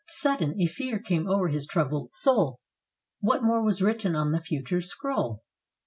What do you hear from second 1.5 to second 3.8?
troubled soul. What more